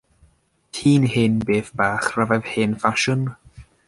[0.77, 3.23] Ti'n hen beth bach rhyfedd hen ffasiwn.